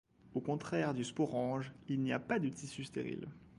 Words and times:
Au 0.33 0.39
contraire 0.41 0.95
du 0.95 1.03
sporange, 1.03 1.71
il 1.87 2.01
n'y 2.01 2.11
a 2.11 2.17
pas 2.17 2.39
de 2.39 2.49
tissu 2.49 2.83
stérile. 2.83 3.27